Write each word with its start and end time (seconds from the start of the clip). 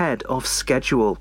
ahead 0.00 0.22
of 0.22 0.46
schedule. 0.46 1.18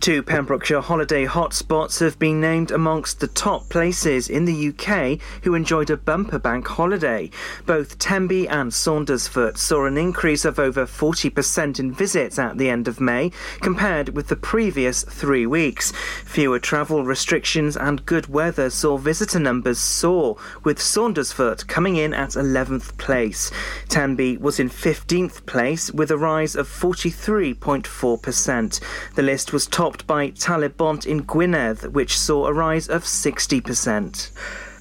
Two 0.00 0.22
Pembrokeshire 0.22 0.82
holiday 0.82 1.26
hotspots 1.26 2.00
have 2.00 2.18
been 2.18 2.40
named 2.40 2.70
amongst 2.70 3.18
the 3.18 3.26
top 3.26 3.68
places 3.68 4.28
in 4.28 4.44
the 4.44 4.68
UK 4.68 5.18
who 5.42 5.54
enjoyed 5.54 5.90
a 5.90 5.96
bumper 5.96 6.38
bank 6.38 6.68
holiday. 6.68 7.28
Both 7.64 7.98
Tenby 7.98 8.48
and 8.48 8.70
Saundersfoot 8.70 9.58
saw 9.58 9.86
an 9.86 9.96
increase 9.96 10.44
of 10.44 10.60
over 10.60 10.86
40% 10.86 11.80
in 11.80 11.92
visits 11.92 12.38
at 12.38 12.56
the 12.56 12.70
end 12.70 12.86
of 12.86 13.00
May 13.00 13.32
compared 13.60 14.10
with 14.10 14.28
the 14.28 14.36
previous 14.36 15.02
three 15.02 15.46
weeks. 15.46 15.92
Fewer 16.24 16.60
travel 16.60 17.04
restrictions 17.04 17.76
and 17.76 18.06
good 18.06 18.28
weather 18.28 18.70
saw 18.70 18.98
visitor 18.98 19.40
numbers 19.40 19.78
soar, 19.78 20.36
with 20.62 20.78
Saundersfoot 20.78 21.66
coming 21.66 21.96
in 21.96 22.14
at 22.14 22.30
11th 22.30 22.96
place. 22.98 23.50
Tenby 23.88 24.36
was 24.36 24.60
in 24.60 24.70
15th 24.70 25.44
place 25.46 25.90
with 25.90 26.12
a 26.12 26.18
rise 26.18 26.54
of 26.54 26.68
43.4%. 26.68 28.80
The 29.14 29.22
list 29.22 29.52
was 29.52 29.66
topped 29.86 30.04
by 30.08 30.30
Talybont 30.32 31.06
in 31.06 31.22
Gwynedd, 31.22 31.92
which 31.92 32.18
saw 32.18 32.46
a 32.46 32.52
rise 32.52 32.88
of 32.88 33.04
60%. 33.04 34.32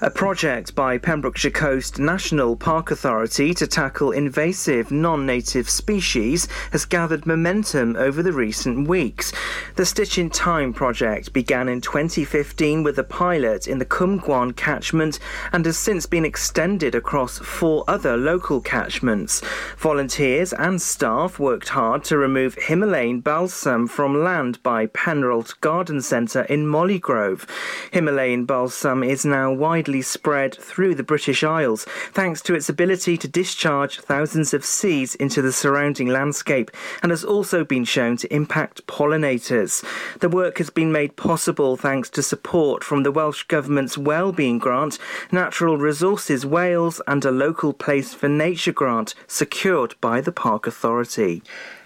A 0.02 0.10
project 0.10 0.76
by 0.76 0.98
Pembrokeshire 0.98 1.52
Coast 1.52 2.00
National 2.00 2.58
Park 2.58 2.92
Authority 2.92 3.54
to 3.54 3.66
tackle 3.66 4.12
invasive 4.12 4.92
non 4.92 5.26
native 5.26 5.70
species 5.70 6.50
has 6.72 6.84
gathered 6.84 7.26
momentum 7.26 7.96
over 7.96 8.22
the 8.22 8.34
recent 8.34 8.90
weeks. 8.90 9.32
The 9.78 9.86
Stitch 9.86 10.18
in 10.18 10.30
Time 10.30 10.74
project 10.74 11.32
began 11.32 11.70
in 11.70 11.80
2015 11.80 12.84
with 12.84 13.00
a 13.00 13.06
pilot 13.06 13.68
in 13.68 13.80
the 13.80 13.86
Cwm 13.86 14.20
Gwaun 14.20 14.56
catchment 14.56 15.18
and 15.54 15.66
has 15.66 15.78
since 15.78 16.06
been 16.06 16.26
extended 16.26 16.94
across 16.94 17.40
four 17.40 17.86
other 17.88 18.18
local 18.18 18.60
catchments. 18.60 19.42
Volunteers 19.78 20.52
and 20.52 20.82
staff 20.82 21.40
worked 21.40 21.70
hard 21.70 22.04
to 22.04 22.18
remove 22.18 22.56
Himalayan 22.56 23.22
balsam 23.22 23.88
from 23.88 24.22
land 24.22 24.62
by 24.62 24.88
Penralt 24.88 25.58
Garden 25.62 26.02
Centre 26.02 26.44
in 26.44 26.66
Moylegrove. 26.66 27.48
Himalayan 27.92 28.44
balsam 28.44 29.02
is 29.02 29.24
now 29.26 29.54
widely 29.86 30.02
spread 30.02 30.56
through 30.56 30.96
the 30.96 31.04
British 31.04 31.44
Isles 31.44 31.86
thanks 32.12 32.42
to 32.42 32.56
its 32.56 32.70
ability 32.70 33.18
to 33.20 33.28
discharge 33.28 34.00
thousands 34.00 34.52
of 34.52 34.66
seeds 34.66 35.14
into 35.14 35.44
the 35.44 35.52
surrounding 35.52 36.08
landscape 36.08 36.72
and 37.04 37.12
has 37.12 37.24
also 37.24 37.64
been 37.64 37.86
shown 37.86 38.18
to 38.18 38.34
impact 38.34 38.88
pollinators. 38.88 39.86
The 40.22 40.30
work 40.30 40.58
has 40.58 40.72
been 40.72 40.92
made 40.92 41.18
possible 41.18 41.78
thanks 41.78 42.10
to 42.12 42.24
support 42.24 42.84
from 42.84 43.04
the 43.04 43.12
Welsh 43.12 43.44
Government's 43.44 43.96
Wellbeing 43.96 44.58
Grant, 44.58 44.98
Natural 45.32 45.78
Resources 45.78 46.48
Wales, 46.48 47.00
and 47.06 47.24
a 47.24 47.30
Local 47.30 47.72
Place 47.72 48.12
for 48.12 48.28
Nature 48.28 48.74
grant 48.74 49.14
secured 49.28 49.94
by 50.02 50.20
the 50.20 50.32
Park 50.32 50.66
Authority. 50.66 51.44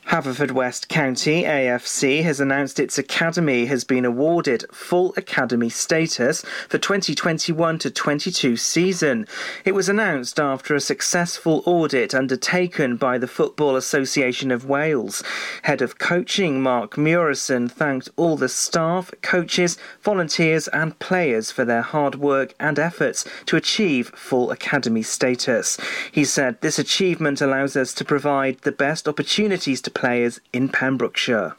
Haverfordwest 0.10 0.88
County 0.88 1.44
AFC 1.44 2.24
has 2.24 2.40
announced 2.40 2.80
its 2.80 2.98
academy 2.98 3.68
has 3.68 3.84
been 3.84 4.06
awarded 4.06 4.66
full 4.72 5.14
academy 5.16 5.70
status 5.70 6.42
for 6.68 6.80
2021 6.80 7.78
to 7.78 7.92
22 7.92 8.58
season. 8.58 9.28
It 9.66 9.74
was 9.74 9.88
announced 9.88 10.40
after 10.40 10.74
a 10.74 10.80
successful 10.80 11.62
audit 11.64 12.16
undertaken 12.16 12.98
by 12.98 13.20
the 13.20 13.28
Football 13.28 13.76
Association 13.76 14.50
of 14.50 14.66
Wales. 14.66 15.22
Head 15.62 15.80
of 15.80 16.00
coaching 16.00 16.60
Mark 16.60 16.98
Murison 16.98 17.70
thanked 17.70 18.10
all 18.16 18.36
the 18.36 18.50
staff, 18.50 19.14
coaches, 19.22 19.78
volunteers 20.02 20.68
and 20.70 20.98
players 20.98 21.52
for 21.52 21.66
their 21.66 21.84
hard 21.84 22.16
work 22.16 22.56
and 22.60 22.80
efforts 22.80 23.26
to 23.46 23.58
achieve 23.58 24.10
full 24.16 24.50
academy 24.50 25.04
status. 25.04 25.78
He 26.12 26.26
said 26.26 26.60
this 26.62 26.80
achievement 26.80 27.42
allows 27.42 27.76
us 27.76 27.94
to 27.94 28.04
provide 28.04 28.58
the 28.62 28.72
best 28.72 29.08
opportunities 29.08 29.82
to 29.82 29.98
players 30.00 30.39
in 30.53 30.69
Pembrokeshire. 30.69 31.55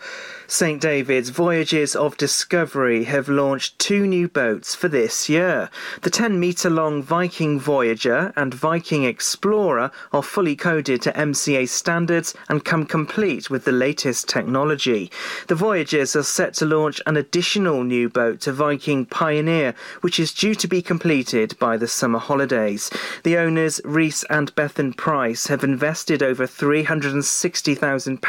St 0.47 0.81
David's 0.81 1.29
Voyages 1.29 1.95
of 1.95 2.17
Discovery 2.17 3.05
have 3.05 3.29
launched 3.29 3.79
two 3.79 4.05
new 4.05 4.27
boats 4.27 4.75
for 4.75 4.89
this 4.89 5.29
year. 5.29 5.71
The 6.03 6.11
10 6.11 6.41
metre 6.41 6.69
long 6.69 7.05
Viking 7.05 7.61
Voyager 7.61 8.33
and 8.35 8.53
Viking 8.53 9.05
Explorer 9.05 9.93
are 10.13 10.25
fully 10.25 10.57
coded 10.57 11.03
to 11.03 11.13
MCA 11.13 11.69
standards 11.69 12.35
and 12.49 12.65
come 12.65 12.85
complete 12.85 13.49
with 13.49 13.65
the 13.65 13.71
latest 13.71 14.29
technology. 14.29 15.13
The 15.47 15.55
Voyagers 15.55 16.17
are 16.17 16.25
set 16.25 16.55
to 16.55 16.67
launch 16.67 17.01
an 17.07 17.17
additional 17.17 17.85
new 17.85 18.09
boat 18.09 18.41
to 18.41 18.53
Viking 18.53 19.07
Pioneer, 19.07 19.73
which 20.01 20.19
is 20.19 20.35
due 20.35 20.57
to 20.57 20.67
be 20.67 20.83
completed 20.83 21.57
by 21.61 21.77
the 21.77 21.87
summer 21.87 22.19
holidays. 22.19 22.91
The 23.23 23.37
owners, 23.37 23.81
Reese 23.85 24.25
and 24.25 24.53
Bethan 24.57 24.97
Price, 24.97 25.47
have 25.47 25.63
invested 25.63 26.25
over 26.25 26.49
£360,000 26.49 28.21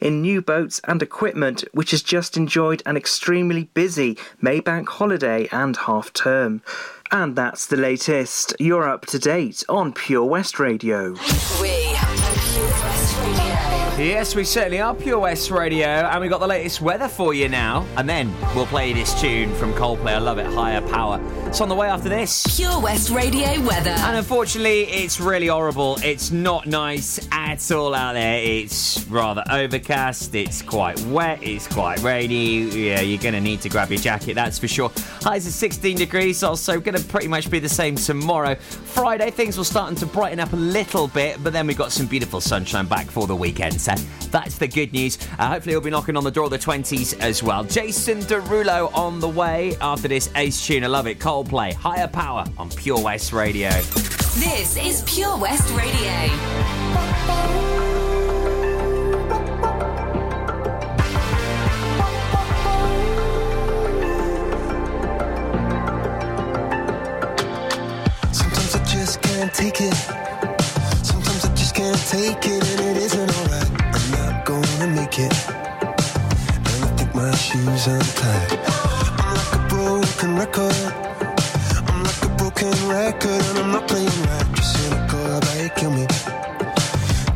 in 0.00 0.20
new 0.20 0.42
boats 0.42 0.80
and 0.84 1.02
equipment 1.02 1.64
which 1.72 1.90
has 1.92 2.02
just 2.02 2.36
enjoyed 2.36 2.82
an 2.86 2.96
extremely 2.96 3.64
busy 3.74 4.16
Maybank 4.42 4.88
holiday 4.88 5.48
and 5.52 5.76
half 5.76 6.12
term. 6.12 6.62
And 7.12 7.34
that's 7.34 7.66
the 7.66 7.76
latest. 7.76 8.54
You're 8.60 8.88
up 8.88 9.06
to 9.06 9.18
date 9.18 9.64
on 9.68 9.92
Pure 9.92 10.26
West 10.26 10.60
Radio. 10.60 11.14
We 11.60 11.99
Yes, 14.00 14.34
we 14.34 14.44
certainly 14.44 14.80
are 14.80 14.94
Pure 14.94 15.18
West 15.18 15.50
Radio, 15.50 15.86
and 15.86 16.22
we've 16.22 16.30
got 16.30 16.40
the 16.40 16.46
latest 16.46 16.80
weather 16.80 17.06
for 17.06 17.34
you 17.34 17.50
now. 17.50 17.86
And 17.98 18.08
then 18.08 18.34
we'll 18.54 18.64
play 18.64 18.94
this 18.94 19.20
tune 19.20 19.54
from 19.56 19.74
Coldplay. 19.74 20.14
I 20.14 20.18
love 20.18 20.38
it, 20.38 20.46
Higher 20.46 20.80
Power. 20.80 21.20
It's 21.46 21.60
on 21.60 21.68
the 21.68 21.74
way 21.74 21.88
after 21.88 22.08
this. 22.08 22.56
Pure 22.56 22.80
West 22.80 23.10
Radio 23.10 23.60
weather. 23.60 23.90
And 23.90 24.16
unfortunately, 24.16 24.84
it's 24.84 25.20
really 25.20 25.48
horrible. 25.48 25.98
It's 26.02 26.30
not 26.30 26.66
nice 26.66 27.20
at 27.30 27.70
all 27.70 27.94
out 27.94 28.14
there. 28.14 28.42
It's 28.42 29.04
rather 29.06 29.44
overcast. 29.50 30.34
It's 30.34 30.62
quite 30.62 30.98
wet. 31.02 31.42
It's 31.42 31.66
quite 31.66 32.00
rainy. 32.00 32.60
Yeah, 32.70 33.02
you're 33.02 33.20
going 33.20 33.34
to 33.34 33.40
need 33.40 33.60
to 33.62 33.68
grab 33.68 33.90
your 33.90 34.00
jacket, 34.00 34.32
that's 34.32 34.58
for 34.58 34.68
sure. 34.68 34.90
Highs 35.20 35.46
of 35.46 35.52
16 35.52 35.98
degrees, 35.98 36.42
also 36.42 36.80
going 36.80 36.96
to 36.96 37.04
pretty 37.04 37.28
much 37.28 37.50
be 37.50 37.58
the 37.58 37.68
same 37.68 37.96
tomorrow. 37.96 38.54
Friday, 38.54 39.30
things 39.30 39.58
will 39.58 39.64
starting 39.64 39.96
to 39.96 40.06
brighten 40.06 40.40
up 40.40 40.54
a 40.54 40.56
little 40.56 41.08
bit, 41.08 41.42
but 41.44 41.52
then 41.52 41.66
we've 41.66 41.76
got 41.76 41.92
some 41.92 42.06
beautiful 42.06 42.40
sunshine 42.40 42.86
back 42.86 43.06
for 43.06 43.26
the 43.26 43.36
weekend. 43.36 43.78
So 43.98 44.28
that's 44.28 44.58
the 44.58 44.68
good 44.68 44.92
news. 44.92 45.18
Uh, 45.38 45.48
hopefully, 45.48 45.72
he'll 45.72 45.80
be 45.80 45.90
knocking 45.90 46.16
on 46.16 46.24
the 46.24 46.30
door 46.30 46.44
of 46.44 46.50
the 46.50 46.58
20s 46.58 47.18
as 47.20 47.42
well. 47.42 47.64
Jason 47.64 48.20
Derulo 48.20 48.94
on 48.94 49.20
the 49.20 49.28
way 49.28 49.76
after 49.80 50.08
this 50.08 50.30
ace 50.36 50.64
tune. 50.64 50.84
I 50.84 50.86
love 50.86 51.06
it. 51.06 51.18
Coldplay, 51.18 51.72
Higher 51.72 52.08
Power 52.08 52.44
on 52.58 52.70
Pure 52.70 53.00
West 53.02 53.32
Radio. 53.32 53.70
This 54.38 54.76
is 54.76 55.02
Pure 55.06 55.36
West 55.38 55.68
Radio. 55.74 56.10
Sometimes 68.32 68.74
I 68.76 68.84
just 68.84 69.20
can't 69.22 69.52
take 69.52 69.80
it. 69.80 69.94
Sometimes 71.04 71.44
I 71.44 71.54
just 71.54 71.74
can't 71.74 71.98
take 72.08 72.46
it, 72.46 72.80
and 72.80 72.80
it 72.80 72.96
isn't 72.98 73.30
alright. 73.38 73.49
Gonna 74.80 74.94
make 74.94 75.18
it. 75.18 75.48
And 75.48 76.84
I 76.84 76.90
think 76.96 77.14
my 77.14 77.30
shoes 77.34 77.86
untied. 77.86 78.58
I'm 79.20 79.34
like 79.36 79.54
a 79.54 79.68
broken 79.68 80.38
record. 80.38 80.74
I'm 81.86 82.02
like 82.02 82.22
a 82.24 82.28
broken 82.38 82.88
record, 82.88 83.44
and 83.50 83.58
I'm 83.58 83.72
not 83.72 83.86
playing 83.86 84.06
right. 84.06 84.46
Just 84.54 84.72
cynical 84.78 85.36
it, 85.60 85.76
kill 85.76 85.90
me. 85.90 86.06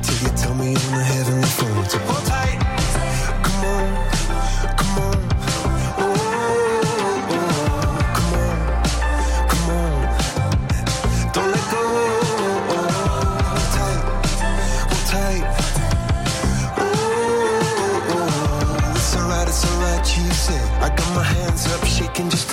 Till 0.00 0.18
you 0.22 0.34
tell 0.38 0.54
me 0.54 0.68
on 0.68 0.92
the 0.96 1.04
heavenly 1.04 1.48
phone 1.48 2.33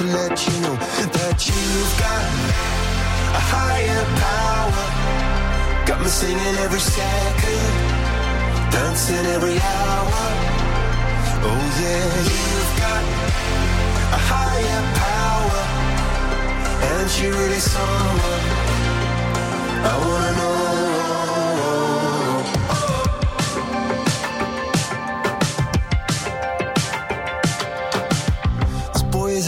to 0.02 0.08
let 0.08 0.48
you 0.48 0.62
know 0.62 0.76
that 1.18 1.38
you've 1.48 1.94
got 2.02 2.26
a 3.38 3.42
higher 3.54 4.04
power. 4.26 4.86
Got 5.86 6.00
me 6.02 6.08
singing 6.08 6.56
every 6.66 6.80
second, 6.80 7.74
dancing 8.72 9.26
every 9.36 9.58
hour. 9.60 10.22
Oh 11.50 11.64
yeah, 11.82 12.06
you've 12.30 12.74
got 12.82 13.04
a 14.18 14.22
higher 14.32 14.84
power. 15.06 15.62
And 16.90 17.10
she 17.12 17.28
really 17.28 17.60
someone 17.60 18.44
I 19.86 19.94
wanna 20.06 20.32
know. 20.38 20.91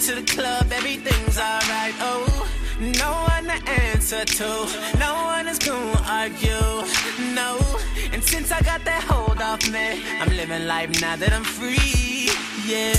to 0.00 0.14
the 0.14 0.22
club, 0.22 0.66
everything's 0.72 1.38
alright. 1.38 1.94
Oh. 2.00 2.52
No 2.78 3.12
one 3.32 3.44
to 3.44 3.70
answer 3.70 4.24
to, 4.24 4.48
no 4.98 5.14
one 5.24 5.48
is 5.48 5.58
gonna 5.58 6.02
argue, 6.06 6.84
no. 7.32 7.56
And 8.12 8.22
since 8.22 8.52
I 8.52 8.60
got 8.60 8.84
that 8.84 9.02
hold 9.08 9.40
off 9.40 9.66
me, 9.70 10.02
I'm 10.20 10.28
living 10.36 10.66
life 10.66 11.00
now 11.00 11.16
that 11.16 11.32
I'm 11.32 11.44
free, 11.44 12.28
yeah. 12.66 12.94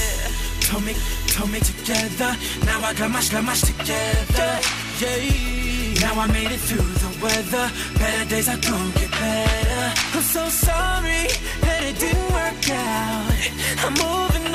Told 0.62 0.84
me, 0.84 0.94
told 1.28 1.52
me 1.52 1.60
together, 1.60 2.36
now 2.66 2.82
I 2.82 2.94
got 2.96 3.12
my 3.12 3.22
mash 3.42 3.62
together, 3.62 4.60
yeah. 5.00 6.02
Now 6.02 6.20
I 6.20 6.28
made 6.34 6.52
it 6.52 6.60
through 6.60 6.82
the 6.82 7.12
weather, 7.22 7.70
better 8.00 8.30
days 8.30 8.50
are 8.50 8.58
gonna 8.58 8.92
get 8.94 9.12
better. 9.12 9.94
I'm 10.16 10.24
so 10.24 10.50
sorry 10.50 11.28
that 11.62 11.84
it 11.84 12.00
didn't 12.00 12.32
work 12.34 12.70
out. 12.72 13.32
I'm 13.86 13.94
moving 13.94 14.47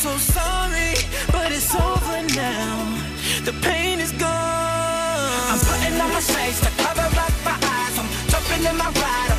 so 0.00 0.16
sorry, 0.16 0.94
but 1.30 1.52
it's 1.52 1.74
over 1.74 2.22
now. 2.34 2.96
The 3.44 3.52
pain 3.60 4.00
is 4.00 4.12
gone. 4.12 4.30
I'm 5.50 5.58
putting 5.58 6.00
on 6.00 6.10
my 6.10 6.20
shades 6.20 6.58
to 6.62 6.70
cover 6.82 7.02
up 7.02 7.32
my 7.44 7.52
eyes. 7.52 7.98
I'm 7.98 8.08
jumping 8.30 8.64
in 8.64 8.76
my 8.78 8.90
ride. 8.92 9.29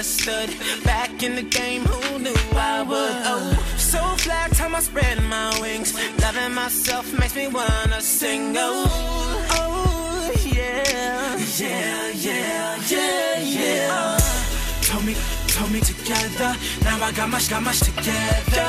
Misunderstood. 0.00 0.84
Back 0.84 1.22
in 1.22 1.36
the 1.36 1.42
game, 1.42 1.82
who 1.82 2.18
knew 2.18 2.34
I 2.54 2.82
would? 2.82 3.16
Oh, 3.32 3.76
so 3.76 3.98
fly 4.16 4.48
time 4.52 4.74
I 4.74 4.80
spread 4.80 5.22
my 5.24 5.58
wings. 5.60 5.92
Loving 6.20 6.54
myself 6.54 7.06
makes 7.18 7.36
me 7.36 7.48
wanna 7.48 8.00
sing. 8.00 8.54
Oh, 8.56 8.86
oh, 9.50 10.32
yeah, 10.44 11.36
yeah, 11.58 12.08
yeah, 12.26 12.76
yeah, 12.88 13.40
yeah. 13.40 13.88
Uh, 13.92 14.20
told 14.82 15.04
me, 15.04 15.14
told 15.48 15.70
me 15.70 15.80
together. 15.80 16.56
Now 16.84 17.04
I 17.04 17.12
got 17.12 17.28
much, 17.28 17.50
got 17.50 17.62
much 17.62 17.80
together. 17.80 18.68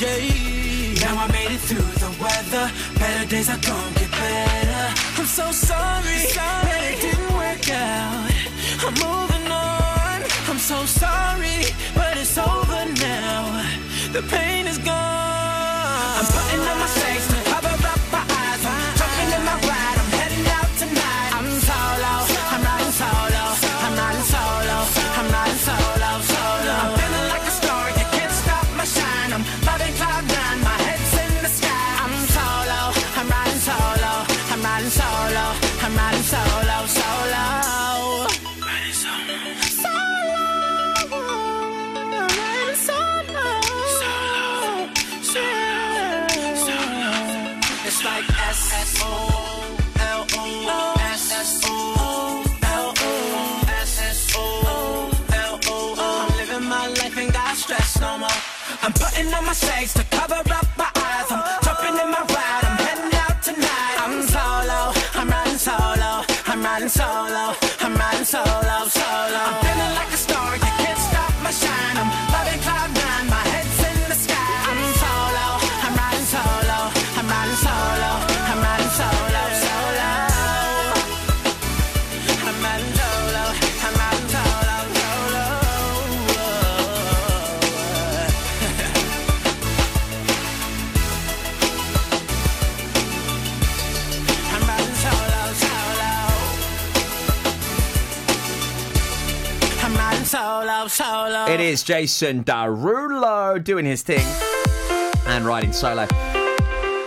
Yeah. 0.00 1.04
Now 1.04 1.14
I 1.24 1.26
made 1.32 1.52
it 1.52 1.60
through 1.68 1.92
the 2.04 2.10
weather. 2.22 2.66
Better 2.98 3.26
days 3.28 3.48
are 3.48 3.62
gonna 3.68 4.00
get 4.00 4.10
better. 4.10 4.86
I'm 5.18 5.26
so 5.26 5.46
sorry, 5.52 6.18
that 6.34 6.80
it 6.90 7.00
didn't 7.00 7.32
work 7.34 7.70
out. 7.70 8.30
I'm 8.84 8.94
moving 8.94 9.41
so 10.62 10.86
sorry, 10.86 11.64
but 11.92 12.16
it's 12.16 12.38
over 12.38 12.84
now. 13.00 13.66
The 14.12 14.22
pain 14.30 14.68
is 14.68 14.78
gone. 14.78 14.94
I'm 14.94 16.24
putting 16.24 16.60
on 16.60 16.78
my 16.78 16.86
shades 16.86 17.31
I'm 58.84 58.92
putting 58.94 59.32
on 59.32 59.44
my 59.44 59.52
shades 59.52 59.94
to 59.94 60.02
cover 60.10 60.34
up 60.34 60.66
my 60.76 60.90
eyes. 60.96 61.30
I'm 61.30 61.62
jumping 61.62 62.00
in 62.02 62.10
my 62.10 62.20
ride. 62.34 62.64
I'm 62.64 62.76
heading 62.78 63.16
out 63.16 63.40
tonight. 63.40 63.96
I'm 63.98 64.22
solo. 64.26 64.92
I'm 65.14 65.28
riding 65.30 65.58
solo. 65.58 66.24
I'm 66.46 66.62
riding 66.64 66.88
solo. 66.88 67.61
It 101.52 101.60
is 101.60 101.82
Jason 101.82 102.44
Derulo 102.44 103.62
doing 103.62 103.84
his 103.84 104.00
thing 104.00 104.24
and 105.26 105.44
riding 105.44 105.74
solo. 105.74 106.06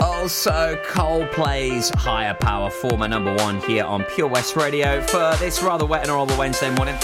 Also, 0.02 0.80
Coldplay's 0.86 1.90
Higher 1.90 2.36
Power, 2.36 2.70
former 2.70 3.08
number 3.08 3.34
one 3.38 3.60
here 3.62 3.86
on 3.86 4.04
Pure 4.04 4.28
West 4.28 4.56
Radio 4.56 5.02
for 5.02 5.36
this 5.38 5.64
rather 5.64 5.88
wet 5.88 6.02
and 6.02 6.12
horrible 6.12 6.38
Wednesday 6.38 6.70
morning. 6.76 6.96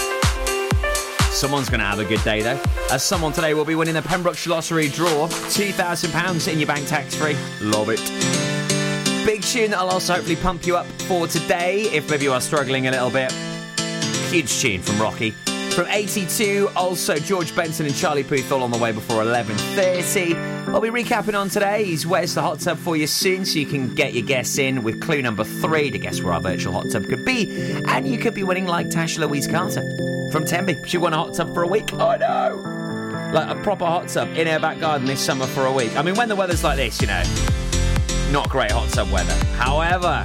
Someone's 1.32 1.68
going 1.68 1.80
to 1.80 1.84
have 1.84 1.98
a 1.98 2.04
good 2.04 2.22
day 2.22 2.42
though, 2.42 2.62
as 2.92 3.02
someone 3.02 3.32
today 3.32 3.54
will 3.54 3.64
be 3.64 3.74
winning 3.74 3.94
the 3.94 4.02
Pembrokeshire 4.02 4.52
Lottery 4.52 4.88
draw, 4.88 5.26
£2,000 5.26 6.52
in 6.52 6.60
your 6.60 6.68
bank 6.68 6.86
tax 6.86 7.16
free. 7.16 7.34
Love 7.60 7.88
it. 7.90 7.98
Big 9.26 9.42
tune 9.42 9.72
that'll 9.72 9.90
also 9.90 10.14
hopefully 10.14 10.36
pump 10.36 10.64
you 10.64 10.76
up 10.76 10.86
for 11.08 11.26
today 11.26 11.90
if 11.92 12.08
maybe 12.08 12.22
you 12.22 12.32
are 12.32 12.40
struggling 12.40 12.86
a 12.86 12.92
little 12.92 13.10
bit. 13.10 13.32
Huge 14.30 14.60
tune 14.60 14.80
from 14.80 15.02
Rocky. 15.02 15.34
From 15.74 15.86
82, 15.86 16.68
also 16.76 17.16
George 17.16 17.56
Benson 17.56 17.86
and 17.86 17.96
Charlie 17.96 18.24
Puth 18.24 18.52
all 18.52 18.62
on 18.62 18.70
the 18.70 18.76
way 18.76 18.92
before 18.92 19.22
11.30. 19.22 20.68
I'll 20.68 20.82
be 20.82 20.90
recapping 20.90 21.34
on 21.38 21.48
today's 21.48 22.06
Where's 22.06 22.34
the 22.34 22.42
Hot 22.42 22.60
Tub 22.60 22.76
for 22.76 22.94
you 22.94 23.06
soon 23.06 23.46
so 23.46 23.58
you 23.58 23.64
can 23.64 23.94
get 23.94 24.12
your 24.12 24.26
guess 24.26 24.58
in 24.58 24.82
with 24.82 25.00
clue 25.00 25.22
number 25.22 25.44
three 25.44 25.90
to 25.90 25.98
guess 25.98 26.20
where 26.20 26.34
our 26.34 26.42
virtual 26.42 26.74
hot 26.74 26.90
tub 26.90 27.06
could 27.06 27.24
be. 27.24 27.50
And 27.86 28.06
you 28.06 28.18
could 28.18 28.34
be 28.34 28.42
winning 28.42 28.66
like 28.66 28.90
Tash 28.90 29.16
Louise 29.16 29.46
Carter 29.46 29.82
from 30.30 30.44
Tenby. 30.44 30.76
She 30.86 30.98
won 30.98 31.14
a 31.14 31.16
hot 31.16 31.32
tub 31.32 31.54
for 31.54 31.62
a 31.62 31.66
week. 31.66 31.90
I 31.94 32.18
know. 32.18 33.30
Like 33.32 33.48
a 33.48 33.58
proper 33.62 33.86
hot 33.86 34.08
tub 34.08 34.28
in 34.36 34.46
her 34.48 34.60
back 34.60 34.78
garden 34.78 35.06
this 35.06 35.20
summer 35.20 35.46
for 35.46 35.64
a 35.64 35.72
week. 35.72 35.96
I 35.96 36.02
mean, 36.02 36.16
when 36.16 36.28
the 36.28 36.36
weather's 36.36 36.62
like 36.62 36.76
this, 36.76 37.00
you 37.00 37.06
know, 37.06 37.22
not 38.30 38.50
great 38.50 38.70
hot 38.70 38.90
tub 38.90 39.10
weather. 39.10 39.32
However, 39.56 40.24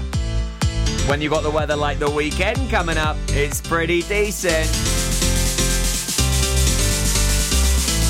when 1.07 1.21
you've 1.21 1.31
got 1.31 1.43
the 1.43 1.51
weather 1.51 1.77
like 1.77 1.99
the 1.99 2.11
weekend 2.11 2.69
coming 2.69 2.97
up, 2.97 3.15
it's 3.29 3.61
pretty 3.61 4.01
decent. 4.01 4.96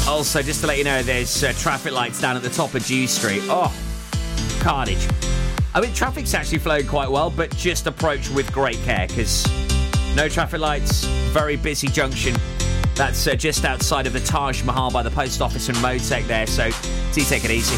Also, 0.07 0.41
just 0.41 0.61
to 0.61 0.67
let 0.67 0.77
you 0.77 0.85
know, 0.85 1.03
there's 1.03 1.43
uh, 1.43 1.51
traffic 1.57 1.91
lights 1.91 2.21
down 2.21 2.37
at 2.37 2.41
the 2.41 2.49
top 2.49 2.73
of 2.73 2.85
Dew 2.85 3.07
Street. 3.07 3.41
Oh, 3.43 3.75
carnage. 4.61 5.05
I 5.75 5.81
mean, 5.81 5.93
traffic's 5.93 6.33
actually 6.33 6.59
flowing 6.59 6.87
quite 6.87 7.11
well, 7.11 7.29
but 7.29 7.53
just 7.57 7.87
approach 7.87 8.29
with 8.29 8.49
great 8.53 8.77
care 8.83 9.05
because 9.07 9.45
no 10.15 10.29
traffic 10.29 10.61
lights, 10.61 11.03
very 11.33 11.57
busy 11.57 11.89
junction. 11.89 12.33
That's 12.95 13.27
uh, 13.27 13.35
just 13.35 13.65
outside 13.65 14.07
of 14.07 14.13
the 14.13 14.21
Taj 14.21 14.63
Mahal 14.63 14.91
by 14.91 15.03
the 15.03 15.11
post 15.11 15.41
office 15.41 15.67
and 15.67 15.77
Motec 15.79 16.25
there, 16.25 16.47
so 16.47 16.69
do 17.13 17.21
take 17.23 17.43
it 17.43 17.51
easy. 17.51 17.75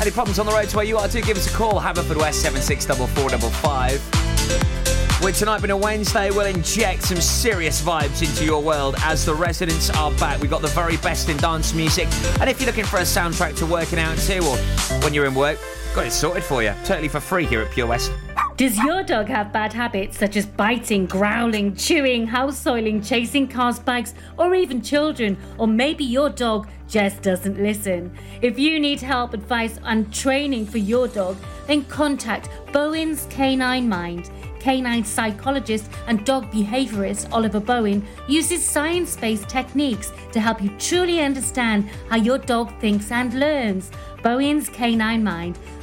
Any 0.00 0.10
problems 0.10 0.38
on 0.38 0.46
the 0.46 0.52
road 0.52 0.70
to 0.70 0.76
where 0.76 0.86
you 0.86 0.96
are, 0.96 1.06
do 1.06 1.20
give 1.20 1.36
us 1.36 1.52
a 1.52 1.56
call. 1.56 1.78
Haverford 1.78 2.16
West 2.16 2.40
764455. 2.40 4.81
With 5.22 5.38
tonight 5.38 5.58
being 5.58 5.70
a 5.70 5.76
Wednesday, 5.76 6.30
we'll 6.30 6.46
inject 6.46 7.04
some 7.04 7.20
serious 7.20 7.80
vibes 7.80 8.28
into 8.28 8.44
your 8.44 8.60
world 8.60 8.96
as 8.98 9.24
the 9.24 9.32
residents 9.32 9.88
are 9.90 10.10
back. 10.18 10.40
We've 10.40 10.50
got 10.50 10.62
the 10.62 10.68
very 10.68 10.96
best 10.96 11.28
in 11.28 11.36
dance 11.36 11.72
music. 11.74 12.08
And 12.40 12.50
if 12.50 12.60
you're 12.60 12.66
looking 12.66 12.84
for 12.84 12.96
a 12.96 13.02
soundtrack 13.02 13.56
to 13.58 13.66
working 13.66 14.00
out 14.00 14.18
to, 14.18 14.38
or 14.40 14.56
when 15.04 15.14
you're 15.14 15.26
in 15.26 15.36
work, 15.36 15.60
got 15.94 16.06
it 16.06 16.10
sorted 16.10 16.42
for 16.42 16.60
you. 16.60 16.74
Totally 16.84 17.06
for 17.06 17.20
free 17.20 17.46
here 17.46 17.60
at 17.60 17.70
Pure 17.70 17.86
West. 17.86 18.10
Does 18.56 18.76
your 18.78 19.04
dog 19.04 19.28
have 19.28 19.52
bad 19.52 19.72
habits 19.72 20.18
such 20.18 20.36
as 20.36 20.44
biting, 20.44 21.06
growling, 21.06 21.76
chewing, 21.76 22.26
house 22.26 22.58
soiling, 22.58 23.00
chasing 23.00 23.46
cars, 23.46 23.78
bikes, 23.78 24.14
or 24.38 24.56
even 24.56 24.82
children? 24.82 25.38
Or 25.56 25.68
maybe 25.68 26.02
your 26.02 26.30
dog 26.30 26.68
just 26.88 27.22
doesn't 27.22 27.62
listen? 27.62 28.12
If 28.40 28.58
you 28.58 28.80
need 28.80 29.00
help, 29.00 29.34
advice, 29.34 29.78
and 29.84 30.12
training 30.12 30.66
for 30.66 30.78
your 30.78 31.06
dog, 31.06 31.36
then 31.68 31.84
contact 31.84 32.48
Bowen's 32.72 33.26
Canine 33.30 33.88
Mind. 33.88 34.28
Canine 34.62 35.04
psychologist 35.04 35.90
and 36.06 36.24
dog 36.24 36.50
behaviorist 36.52 37.28
Oliver 37.32 37.58
Bowen 37.58 38.06
uses 38.28 38.64
science 38.64 39.16
based 39.16 39.48
techniques 39.48 40.12
to 40.30 40.38
help 40.38 40.62
you 40.62 40.70
truly 40.78 41.20
understand 41.20 41.90
how 42.08 42.16
your 42.16 42.38
dog 42.38 42.72
thinks 42.80 43.10
and 43.10 43.34
learns. 43.34 43.90
Bowen's 44.22 44.68
Canine 44.68 45.24
Mind. 45.24 45.58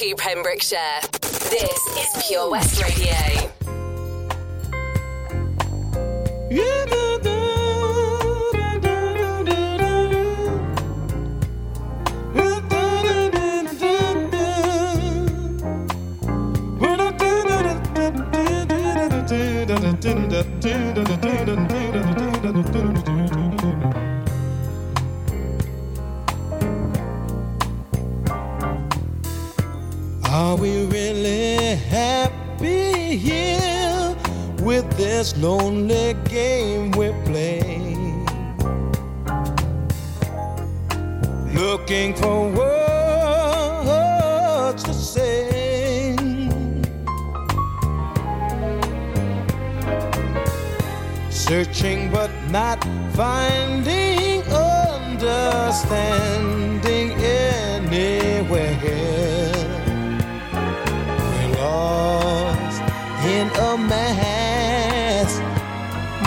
to 0.00 0.14
Pembrokeshire. 0.14 1.00
This 1.20 1.86
is 1.98 2.26
Pure 2.26 2.50
West 2.50 2.82
Radio. 2.82 3.29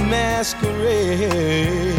masquerade. 0.04 1.94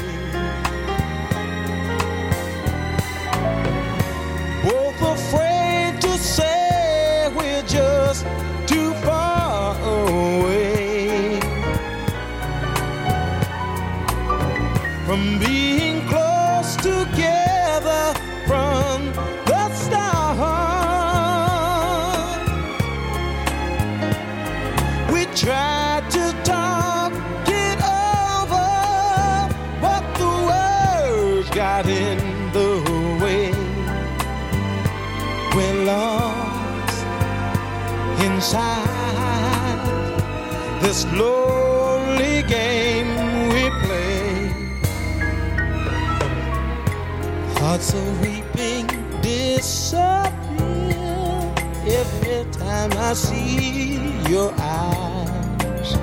See 53.15 53.95
your 54.29 54.53
eyes. 54.59 55.97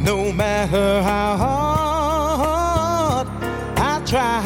No 0.00 0.32
matter 0.32 1.00
how 1.00 1.36
hard 1.36 3.28
I 3.78 4.02
try 4.04 4.42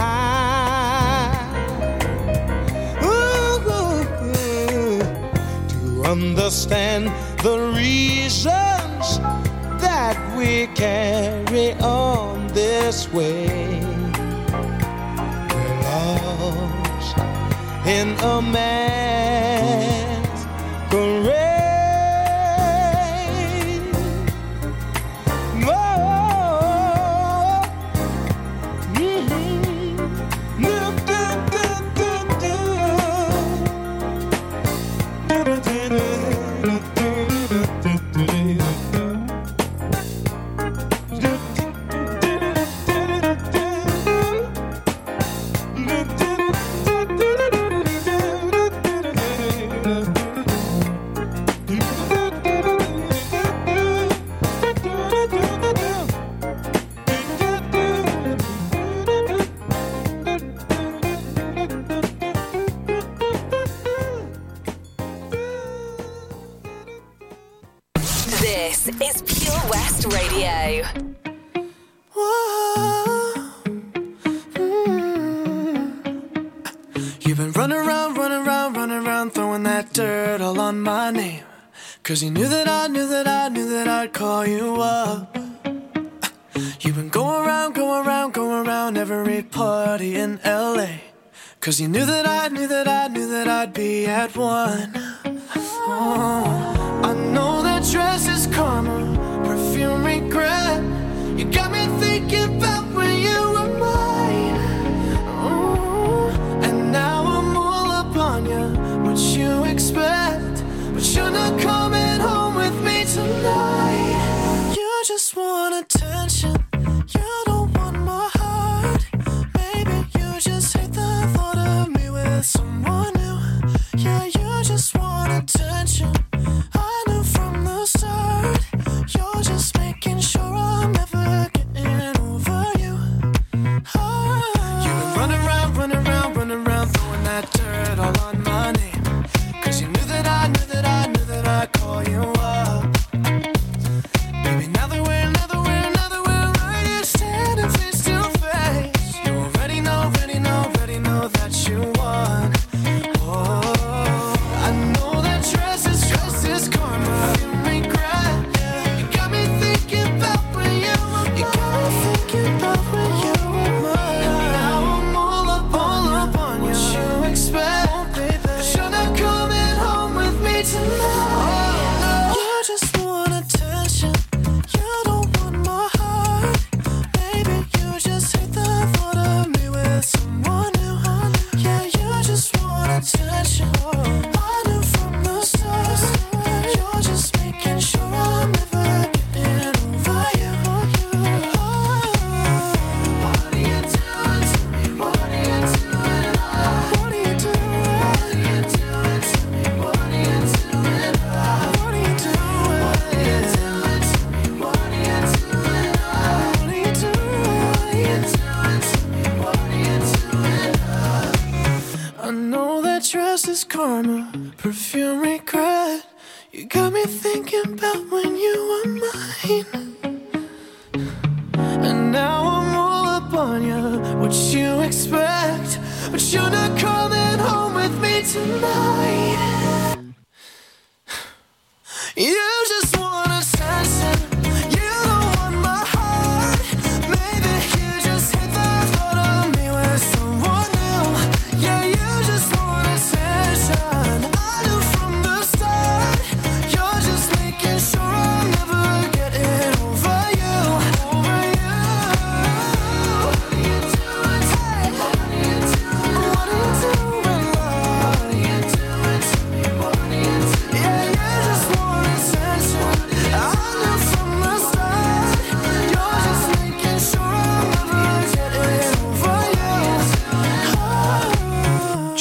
to 5.71 6.11
understand 6.11 7.11
the 7.43 7.73
reasons 7.75 9.19
that 9.81 10.17
we 10.37 10.67
carry 10.75 11.73
on 11.81 12.49
this 12.49 13.11
way. 13.15 13.81
We're 15.49 15.81
lost 15.89 17.17
in 17.87 18.09
a 18.21 18.43
man. 18.43 18.92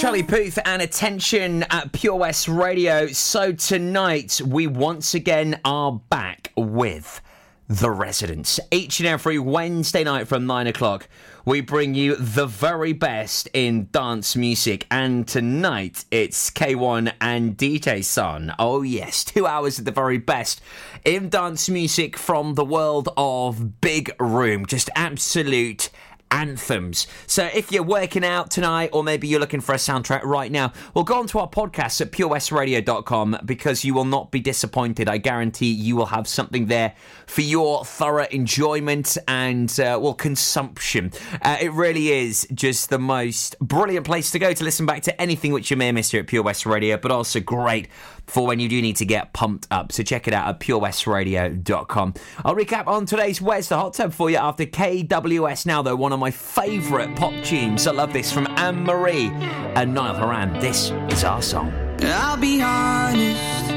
Charlie 0.02 0.24
Puth 0.24 0.58
and 0.66 0.82
attention 0.82 1.62
at 1.70 1.92
Pure 1.92 2.16
West 2.16 2.48
Radio. 2.48 3.06
So 3.10 3.52
tonight 3.52 4.42
we 4.44 4.66
once 4.66 5.14
again 5.14 5.62
are 5.64 5.92
back 5.92 6.52
with 6.58 7.22
the 7.68 7.92
residents. 7.92 8.60
Each 8.72 9.00
and 9.00 9.08
every 9.08 9.38
Wednesday 9.38 10.04
night 10.04 10.28
from 10.28 10.48
nine 10.48 10.66
o'clock, 10.66 11.08
we 11.46 11.62
bring 11.62 11.94
you 11.94 12.16
the 12.16 12.48
very 12.48 12.94
best 12.94 13.48
in 13.54 13.90
dance 13.92 14.36
music. 14.36 14.88
And 14.90 15.28
tonight 15.28 16.04
it's 16.10 16.50
K1 16.50 17.14
and 17.22 17.56
DJ 17.56 18.04
Sun. 18.04 18.56
Oh, 18.58 18.82
yes, 18.82 19.24
two 19.24 19.46
hours 19.46 19.78
of 19.78 19.86
the 19.86 19.92
very 19.92 20.18
best 20.18 20.62
in 21.06 21.30
dance 21.30 21.70
music 21.70 22.18
from 22.18 22.56
the 22.56 22.66
world 22.66 23.08
of 23.18 23.80
Big 23.82 24.16
Room. 24.20 24.66
Just 24.66 24.90
absolute 24.96 25.92
anthems. 26.32 27.08
So 27.28 27.50
if 27.54 27.72
you're 27.72 27.84
working 27.84 28.24
out 28.24 28.50
tonight, 28.50 28.90
or 28.94 29.04
maybe 29.04 29.28
you're 29.28 29.40
looking 29.40 29.62
for 29.62 29.74
a 29.74 29.78
soundtrack 29.78 30.24
right 30.24 30.52
now, 30.52 30.74
well, 30.94 31.04
go 31.04 31.20
onto 31.20 31.38
our 31.38 31.50
podcast 31.50 32.02
at 32.02 32.12
purewestradio.com 32.12 33.40
because 33.46 33.86
you 33.86 33.94
will 33.94 34.06
not 34.06 34.32
be 34.32 34.40
disappointed. 34.40 35.08
I 35.08 35.18
guarantee 35.18 35.72
you 35.72 35.96
will 35.96 36.08
have 36.08 36.28
something 36.28 36.68
there 36.68 36.94
for 37.28 37.42
your 37.42 37.86
thorough 37.86 38.28
enjoyment 38.32 39.18
and, 39.28 39.70
uh, 39.80 40.00
well, 40.02 40.14
consumption. 40.14 41.12
Uh, 41.42 41.58
it 41.62 41.72
really 41.74 42.12
is 42.12 42.48
just 42.54 42.90
the 42.90 43.00
most 43.00 43.58
brilliant 43.60 44.06
place 44.06 44.32
to 44.32 44.40
go 44.40 44.54
to 44.54 44.64
listen 44.64 44.86
back 44.86 45.04
to 45.04 45.22
anything 45.22 45.54
which 45.54 45.70
you 45.70 45.78
may 45.78 45.88
have 45.88 45.96
missed 45.96 46.12
here 46.12 46.22
at 46.22 46.28
Pure 46.28 46.44
West 46.44 46.66
Radio, 46.66 46.98
but 46.98 47.12
also 47.12 47.40
great 47.40 47.88
for 48.32 48.48
when 48.48 48.62
you 48.62 48.70
do 48.70 48.82
need 48.82 48.96
to 48.96 49.06
get 49.06 49.34
pumped 49.34 49.68
up. 49.72 49.92
So 49.92 50.04
check 50.04 50.26
it 50.26 50.34
out 50.34 50.48
at 50.48 50.60
purewestradio.com. 50.62 52.14
I'll 52.46 52.56
recap 52.56 52.88
on 52.88 53.06
today's 53.06 53.42
Where's 53.42 53.68
the 53.68 53.78
Hot 53.78 53.94
Tub 53.94 54.14
for 54.14 54.30
you 54.30 54.38
after 54.38 54.66
KWS 54.66 55.66
Now, 55.66 55.82
though, 55.82 55.98
one 55.98 56.14
of 56.14 56.20
my 56.20 56.32
favourite 56.32 57.14
pop 57.18 57.34
tunes. 57.44 57.86
I 57.88 57.92
love 57.92 58.14
this 58.14 58.32
from 58.32 58.48
Anne 58.52 58.84
Marie 58.86 59.28
and 59.76 59.94
Niall 59.94 60.16
Horan. 60.16 60.58
This 60.62 60.92
is 61.10 61.26
our 61.26 61.42
song. 61.42 61.74
I'll 62.04 62.38
be 62.38 62.62
honest, 62.62 63.72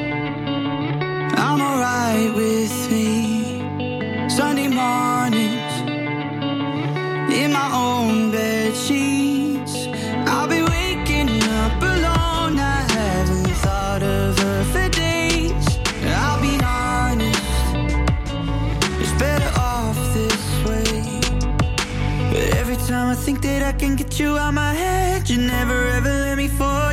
I'm 1.37 1.61
alright 1.61 2.35
with 2.35 2.91
me. 2.93 4.29
Sunday 4.29 4.69
mornings 4.69 5.81
in 7.37 7.53
my 7.53 7.71
own 7.75 8.31
bed 8.31 8.75
sheets 8.77 9.44
that 23.45 23.63
I 23.63 23.73
can 23.73 23.95
get 23.95 24.19
you 24.19 24.39
out 24.39 24.55
my 24.55 24.73
head. 24.73 25.29
You 25.29 25.37
never 25.37 25.89
ever 25.97 26.09
let 26.09 26.37
me 26.39 26.49
fall. 26.49 26.84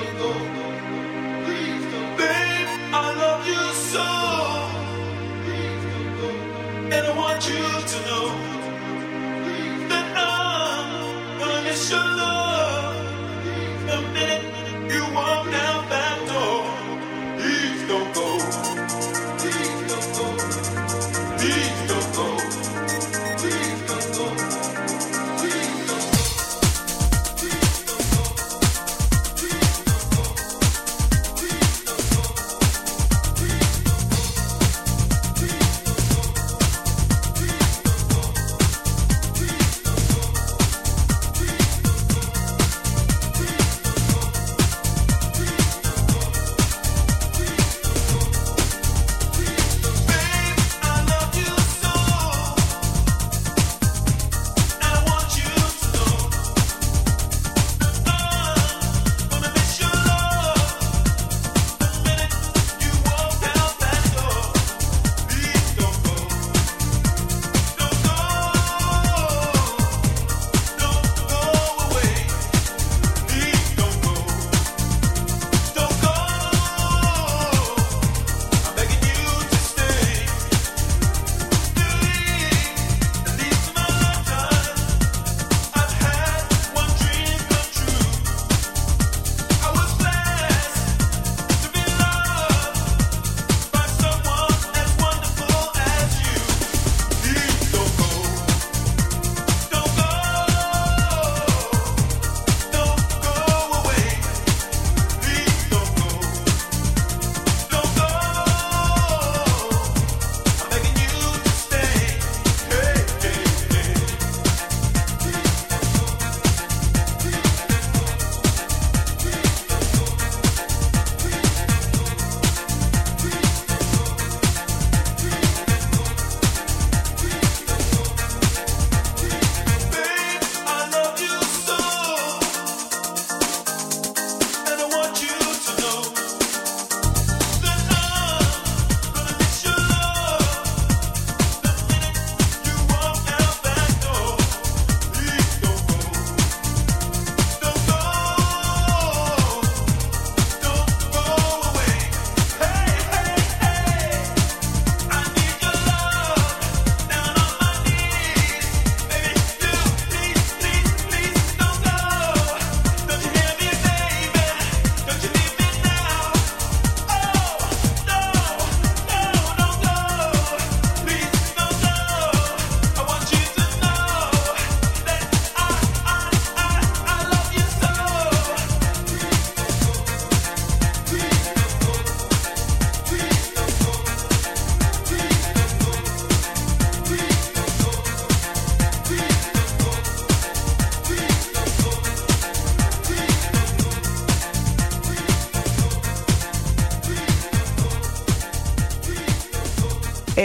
mundo. 0.00 0.59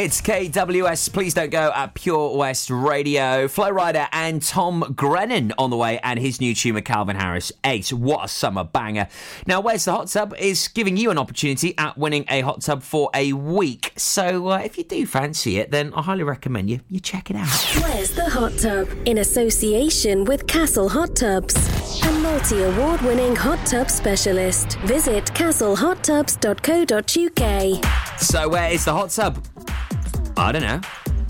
It's 0.05 0.21
KWS. 0.21 1.11
Please 1.11 1.33
don't 1.33 1.49
go 1.49 1.71
at 1.73 1.95
Pure 1.95 2.37
West 2.37 2.69
Radio. 2.69 3.47
Flo 3.47 3.71
Rida 3.71 4.07
and 4.11 4.39
Tom 4.39 4.93
Grennan 4.95 5.51
on 5.57 5.71
the 5.71 5.77
way, 5.77 5.97
and 6.03 6.19
his 6.19 6.39
new 6.39 6.53
tune 6.53 6.79
Calvin 6.83 7.15
Harris. 7.15 7.51
Ace, 7.63 7.91
what 7.91 8.25
a 8.25 8.27
summer 8.27 8.63
banger. 8.63 9.07
Now, 9.47 9.61
Where's 9.61 9.85
the 9.85 9.93
Hot 9.93 10.09
Tub 10.09 10.35
is 10.37 10.67
giving 10.67 10.95
you 10.95 11.09
an 11.09 11.17
opportunity 11.17 11.75
at 11.79 11.97
winning 11.97 12.23
a 12.29 12.41
hot 12.41 12.61
tub 12.61 12.83
for 12.83 13.09
a 13.15 13.33
week. 13.33 13.93
So, 13.97 14.49
uh, 14.49 14.59
if 14.59 14.77
you 14.77 14.83
do 14.83 15.07
fancy 15.07 15.57
it, 15.57 15.71
then 15.71 15.91
I 15.95 16.03
highly 16.03 16.21
recommend 16.21 16.69
you 16.69 16.81
you 16.87 16.99
check 16.99 17.31
it 17.31 17.35
out. 17.35 17.49
Where's 17.81 18.11
the 18.11 18.29
Hot 18.29 18.55
Tub? 18.59 18.87
In 19.07 19.17
association 19.17 20.23
with 20.23 20.45
Castle 20.45 20.87
Hot 20.87 21.15
Tubs, 21.15 21.55
a 22.05 22.11
multi 22.19 22.61
award 22.61 23.01
winning 23.01 23.35
hot 23.35 23.65
tub 23.65 23.89
specialist. 23.89 24.77
Visit 24.81 25.25
castlehottubs.co.uk. 25.25 28.21
So, 28.21 28.49
where 28.49 28.69
is 28.69 28.85
the 28.85 28.93
hot 28.93 29.09
tub? 29.09 29.43
I 30.37 30.51
don't 30.51 30.61
know. 30.61 30.81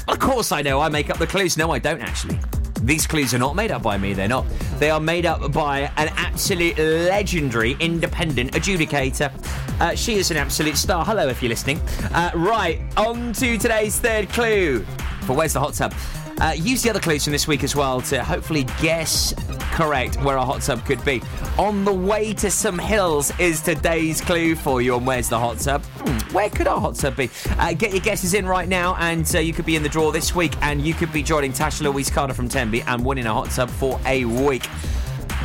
Of 0.07 0.19
course 0.19 0.51
I 0.51 0.61
know. 0.61 0.79
I 0.79 0.89
make 0.89 1.09
up 1.09 1.17
the 1.17 1.27
clues. 1.27 1.57
No, 1.57 1.71
I 1.71 1.79
don't 1.79 2.01
actually. 2.01 2.39
These 2.81 3.07
clues 3.07 3.33
are 3.33 3.39
not 3.39 3.55
made 3.55 3.71
up 3.71 3.81
by 3.81 3.97
me. 3.97 4.13
They're 4.13 4.27
not. 4.27 4.45
They 4.79 4.89
are 4.89 4.99
made 4.99 5.25
up 5.25 5.51
by 5.51 5.91
an 5.97 6.09
absolute 6.15 6.77
legendary 6.77 7.75
independent 7.79 8.51
adjudicator. 8.51 9.31
Uh, 9.79 9.95
she 9.95 10.15
is 10.15 10.29
an 10.31 10.37
absolute 10.37 10.77
star. 10.77 11.03
Hello, 11.03 11.27
if 11.27 11.41
you're 11.41 11.49
listening. 11.49 11.79
Uh, 12.13 12.31
right, 12.35 12.81
on 12.97 13.33
to 13.33 13.57
today's 13.57 13.99
third 13.99 14.29
clue 14.29 14.81
for 15.21 15.35
Where's 15.35 15.53
the 15.53 15.59
Hot 15.59 15.73
Tub? 15.73 15.93
Uh, 16.39 16.53
use 16.55 16.81
the 16.83 16.89
other 16.89 16.99
clues 16.99 17.23
from 17.23 17.31
this 17.31 17.47
week 17.47 17.63
as 17.63 17.75
well 17.75 18.01
to 18.01 18.23
hopefully 18.23 18.65
guess 18.81 19.33
correct 19.73 20.21
where 20.23 20.37
a 20.37 20.45
hot 20.45 20.61
tub 20.61 20.83
could 20.85 21.03
be. 21.03 21.21
On 21.57 21.85
the 21.85 21.93
way 21.93 22.33
to 22.33 22.49
some 22.51 22.77
hills 22.77 23.31
is 23.39 23.61
today's 23.61 24.21
clue 24.21 24.55
for 24.55 24.81
you 24.81 24.95
And 24.95 25.05
Where's 25.05 25.29
the 25.29 25.39
Hot 25.39 25.59
Tub? 25.59 25.83
Hmm, 25.83 26.33
where 26.33 26.49
could 26.49 26.67
our 26.67 26.79
hot 26.79 26.95
tub 26.95 27.15
be? 27.15 27.29
Uh, 27.57 27.73
get 27.73 27.91
your 27.91 28.01
guesses 28.01 28.33
in 28.33 28.45
right 28.45 28.67
now, 28.67 28.95
and 28.99 29.29
uh, 29.35 29.39
you 29.39 29.53
could 29.53 29.65
be 29.65 29.75
in 29.75 29.83
the 29.83 29.89
draw 29.89 30.11
this 30.11 30.35
week, 30.35 30.53
and 30.61 30.85
you 30.85 30.93
could 30.93 31.11
be 31.11 31.23
joining 31.23 31.51
Tasha 31.51 31.81
Louise 31.81 32.09
Carter 32.09 32.33
from 32.33 32.49
Tenby 32.49 32.81
and 32.83 33.05
winning 33.05 33.25
a 33.25 33.33
hot 33.33 33.49
tub 33.51 33.69
for 33.69 33.99
a 34.05 34.25
week. 34.25 34.67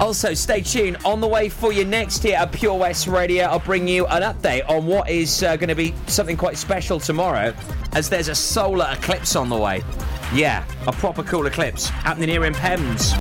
Also, 0.00 0.32
stay 0.32 0.62
tuned. 0.62 0.96
On 1.04 1.20
the 1.20 1.28
way 1.28 1.50
for 1.50 1.72
you 1.72 1.84
next 1.84 2.22
here 2.22 2.36
at 2.36 2.52
Pure 2.52 2.78
West 2.78 3.06
Radio, 3.06 3.44
I'll 3.44 3.58
bring 3.58 3.86
you 3.86 4.06
an 4.06 4.22
update 4.22 4.66
on 4.68 4.86
what 4.86 5.10
is 5.10 5.42
uh, 5.42 5.56
going 5.56 5.68
to 5.68 5.74
be 5.74 5.94
something 6.06 6.38
quite 6.38 6.56
special 6.56 6.98
tomorrow, 6.98 7.54
as 7.92 8.08
there's 8.08 8.28
a 8.28 8.34
solar 8.34 8.88
eclipse 8.90 9.36
on 9.36 9.50
the 9.50 9.56
way. 9.56 9.82
Yeah, 10.32 10.64
a 10.86 10.92
proper 10.92 11.22
cool 11.22 11.46
eclipse 11.46 11.88
happening 11.88 12.30
here 12.30 12.46
in 12.46 12.54
Pems. 12.54 13.12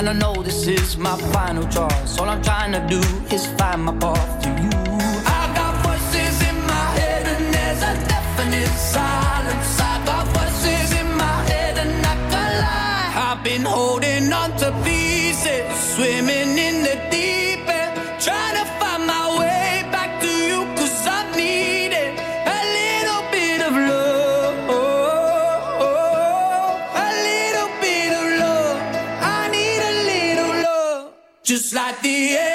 And 0.00 0.08
I 0.08 0.12
know 0.14 0.32
this 0.42 0.66
is 0.66 0.96
my 0.96 1.14
final 1.30 1.62
choice. 1.64 2.18
All 2.18 2.26
I'm 2.26 2.40
trying 2.40 2.72
to 2.72 2.80
do 2.88 3.00
is 3.36 3.44
find 3.58 3.84
my 3.84 3.94
path 3.98 4.42
to 4.44 4.48
you. 4.48 4.70
I 5.26 5.42
got 5.54 5.74
voices 5.84 6.40
in 6.48 6.56
my 6.66 6.86
head, 6.98 7.26
and 7.26 7.52
there's 7.52 7.82
a 7.82 7.94
definite 8.08 8.74
silence. 8.78 9.78
I 9.78 10.02
got 10.06 10.26
voices 10.28 10.98
in 10.98 11.08
my 11.18 11.38
head, 11.50 11.76
and 11.76 12.06
I 12.12 12.14
can 12.30 12.50
lie. 12.62 13.30
I've 13.30 13.44
been 13.44 13.66
holding 13.66 14.32
on 14.32 14.56
to 14.60 14.72
pieces, 14.82 15.68
swimming 15.94 16.56
in. 16.56 16.69
the 32.02 32.36
end. 32.38 32.49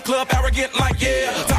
the 0.00 0.12
club 0.12 0.28
arrogant 0.32 0.74
like 0.78 1.00
yeah. 1.00 1.49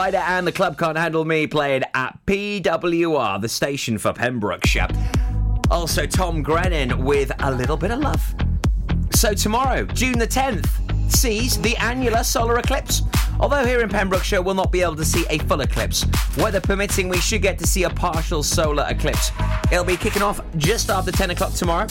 Flo 0.00 0.06
Rida 0.06 0.28
and 0.28 0.46
the 0.46 0.52
Club 0.52 0.78
Can't 0.78 0.96
Handle 0.96 1.26
Me 1.26 1.46
playing 1.46 1.82
at 1.94 2.18
PWR, 2.24 3.40
the 3.40 3.48
station 3.48 3.98
for 3.98 4.14
Pembrokeshire. 4.14 4.88
Also, 5.70 6.06
Tom 6.06 6.42
Grennan 6.42 7.04
with 7.04 7.30
A 7.40 7.50
Little 7.50 7.76
Bit 7.76 7.90
of 7.90 7.98
Love. 7.98 8.34
So, 9.12 9.34
tomorrow, 9.34 9.84
June 9.84 10.18
the 10.18 10.26
10th, 10.26 10.68
sees 11.12 11.60
the 11.60 11.76
annular 11.76 12.24
solar 12.24 12.58
eclipse. 12.58 13.02
Although 13.40 13.66
here 13.66 13.80
in 13.80 13.90
Pembrokeshire 13.90 14.40
we'll 14.40 14.54
not 14.54 14.72
be 14.72 14.80
able 14.80 14.96
to 14.96 15.04
see 15.04 15.26
a 15.28 15.38
full 15.40 15.60
eclipse, 15.60 16.06
weather 16.38 16.60
permitting, 16.60 17.08
we 17.08 17.18
should 17.18 17.42
get 17.42 17.58
to 17.58 17.66
see 17.66 17.82
a 17.82 17.90
partial 17.90 18.42
solar 18.42 18.86
eclipse. 18.88 19.32
It'll 19.70 19.84
be 19.84 19.96
kicking 19.98 20.22
off 20.22 20.40
just 20.56 20.88
after 20.88 21.12
10 21.12 21.30
o'clock 21.30 21.52
tomorrow. 21.52 21.86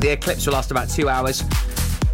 The 0.00 0.10
eclipse 0.12 0.46
will 0.46 0.54
last 0.54 0.72
about 0.72 0.88
two 0.88 1.08
hours 1.08 1.44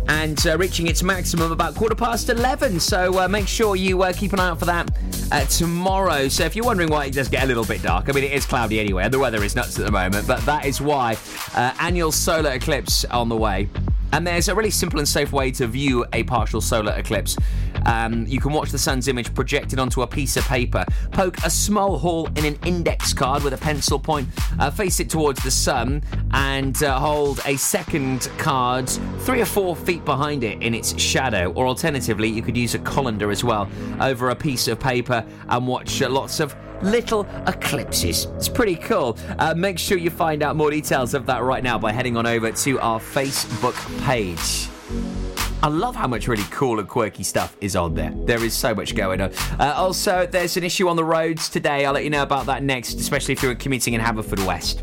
and 0.08 0.46
uh, 0.46 0.58
reaching 0.58 0.86
its 0.86 1.02
maximum 1.02 1.52
about 1.52 1.74
quarter 1.74 1.94
past 1.94 2.28
11. 2.28 2.80
So 2.80 3.20
uh, 3.20 3.28
make 3.28 3.48
sure 3.48 3.76
you 3.76 4.02
uh, 4.02 4.12
keep 4.12 4.32
an 4.32 4.40
eye 4.40 4.48
out 4.48 4.58
for 4.58 4.66
that 4.66 4.90
uh, 5.32 5.44
tomorrow. 5.46 6.28
So 6.28 6.44
if 6.44 6.56
you're 6.56 6.64
wondering 6.64 6.90
why 6.90 7.06
it 7.06 7.12
does 7.12 7.28
get 7.28 7.44
a 7.44 7.46
little 7.46 7.64
bit 7.64 7.82
dark, 7.82 8.08
I 8.08 8.12
mean, 8.12 8.24
it 8.24 8.32
is 8.32 8.46
cloudy 8.46 8.80
anyway, 8.80 9.04
and 9.04 9.12
the 9.12 9.18
weather 9.18 9.42
is 9.42 9.54
nuts 9.54 9.78
at 9.78 9.84
the 9.84 9.92
moment, 9.92 10.26
but 10.26 10.40
that 10.46 10.64
is 10.64 10.80
why 10.80 11.16
uh, 11.54 11.74
annual 11.80 12.12
solar 12.12 12.52
eclipse 12.52 13.04
on 13.06 13.28
the 13.28 13.36
way. 13.36 13.68
And 14.14 14.24
there's 14.24 14.46
a 14.46 14.54
really 14.54 14.70
simple 14.70 15.00
and 15.00 15.08
safe 15.08 15.32
way 15.32 15.50
to 15.50 15.66
view 15.66 16.06
a 16.12 16.22
partial 16.22 16.60
solar 16.60 16.92
eclipse. 16.92 17.36
Um, 17.84 18.24
you 18.28 18.38
can 18.38 18.52
watch 18.52 18.70
the 18.70 18.78
sun's 18.78 19.08
image 19.08 19.34
projected 19.34 19.80
onto 19.80 20.02
a 20.02 20.06
piece 20.06 20.36
of 20.36 20.44
paper. 20.44 20.84
Poke 21.10 21.36
a 21.38 21.50
small 21.50 21.98
hole 21.98 22.28
in 22.36 22.44
an 22.44 22.56
index 22.64 23.12
card 23.12 23.42
with 23.42 23.54
a 23.54 23.56
pencil 23.56 23.98
point, 23.98 24.28
uh, 24.60 24.70
face 24.70 25.00
it 25.00 25.10
towards 25.10 25.42
the 25.42 25.50
sun, 25.50 26.00
and 26.30 26.80
uh, 26.84 26.96
hold 26.96 27.40
a 27.44 27.56
second 27.56 28.30
card 28.38 28.88
three 29.22 29.40
or 29.40 29.46
four 29.46 29.74
feet 29.74 30.04
behind 30.04 30.44
it 30.44 30.62
in 30.62 30.76
its 30.76 30.96
shadow. 30.96 31.52
Or 31.54 31.66
alternatively, 31.66 32.28
you 32.28 32.40
could 32.40 32.56
use 32.56 32.76
a 32.76 32.78
colander 32.78 33.32
as 33.32 33.42
well 33.42 33.68
over 34.00 34.30
a 34.30 34.36
piece 34.36 34.68
of 34.68 34.78
paper 34.78 35.26
and 35.48 35.66
watch 35.66 36.00
uh, 36.00 36.08
lots 36.08 36.38
of 36.38 36.54
little 36.84 37.26
eclipses. 37.46 38.26
It's 38.36 38.48
pretty 38.48 38.76
cool. 38.76 39.18
Uh, 39.38 39.54
make 39.54 39.78
sure 39.78 39.98
you 39.98 40.10
find 40.10 40.42
out 40.42 40.54
more 40.54 40.70
details 40.70 41.14
of 41.14 41.26
that 41.26 41.42
right 41.42 41.62
now 41.64 41.78
by 41.78 41.92
heading 41.92 42.16
on 42.16 42.26
over 42.26 42.52
to 42.52 42.80
our 42.80 43.00
Facebook 43.00 43.74
page. 44.04 44.68
I 45.62 45.68
love 45.68 45.96
how 45.96 46.06
much 46.06 46.28
really 46.28 46.44
cool 46.50 46.78
and 46.78 46.86
quirky 46.86 47.22
stuff 47.22 47.56
is 47.62 47.74
on 47.74 47.94
there. 47.94 48.12
There 48.26 48.44
is 48.44 48.52
so 48.52 48.74
much 48.74 48.94
going 48.94 49.22
on. 49.22 49.32
Uh, 49.58 49.72
also, 49.74 50.26
there's 50.26 50.58
an 50.58 50.62
issue 50.62 50.88
on 50.88 50.96
the 50.96 51.04
roads 51.04 51.48
today. 51.48 51.86
I'll 51.86 51.94
let 51.94 52.04
you 52.04 52.10
know 52.10 52.22
about 52.22 52.44
that 52.46 52.62
next, 52.62 53.00
especially 53.00 53.32
if 53.32 53.42
you're 53.42 53.54
commuting 53.54 53.94
in 53.94 54.00
Haverfordwest. 54.00 54.82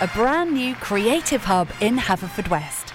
a 0.00 0.08
brand 0.08 0.52
new 0.52 0.74
creative 0.76 1.44
hub 1.44 1.68
in 1.82 1.98
Haverfordwest. 1.98 2.86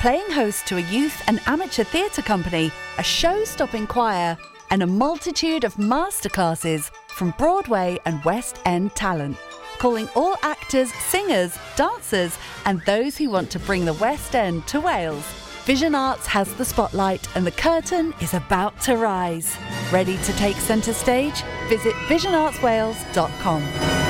Playing 0.00 0.30
host 0.30 0.66
to 0.66 0.76
a 0.76 0.82
youth 0.82 1.22
and 1.26 1.40
amateur 1.46 1.84
theatre 1.84 2.20
company, 2.20 2.70
a 2.98 3.02
show 3.02 3.44
stopping 3.44 3.86
choir, 3.86 4.36
and 4.70 4.82
a 4.82 4.86
multitude 4.86 5.64
of 5.64 5.74
masterclasses 5.76 6.90
from 7.08 7.34
Broadway 7.38 7.98
and 8.04 8.22
West 8.24 8.60
End 8.66 8.94
talent. 8.94 9.38
Calling 9.78 10.08
all 10.14 10.36
actors, 10.42 10.92
singers, 10.92 11.56
dancers, 11.76 12.36
and 12.66 12.82
those 12.82 13.16
who 13.16 13.30
want 13.30 13.50
to 13.52 13.58
bring 13.60 13.86
the 13.86 13.94
West 13.94 14.34
End 14.34 14.66
to 14.66 14.80
Wales. 14.80 15.24
Vision 15.64 15.94
Arts 15.94 16.26
has 16.26 16.52
the 16.54 16.64
spotlight 16.64 17.34
and 17.36 17.46
the 17.46 17.52
curtain 17.52 18.12
is 18.20 18.34
about 18.34 18.78
to 18.82 18.96
rise. 18.96 19.56
Ready 19.90 20.18
to 20.18 20.32
take 20.34 20.56
centre 20.56 20.92
stage? 20.92 21.42
Visit 21.68 21.94
visionartswales.com. 22.08 24.09